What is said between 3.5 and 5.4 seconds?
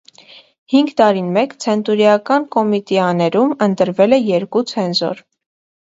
ընտրվել է երկու ցենզոր։